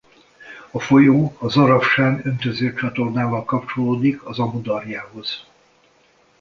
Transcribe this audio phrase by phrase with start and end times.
[0.71, 5.47] A folyó a Zaravsán-öntözőcsatornával kapcsolódik az Amu-darjához.